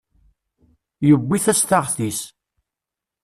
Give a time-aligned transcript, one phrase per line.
[1.07, 2.19] Yuwi tastaɣt-is.